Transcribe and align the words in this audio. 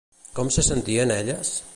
Com 0.39 0.47
se 0.55 0.63
sentien 0.69 1.13
elles? 1.19 1.53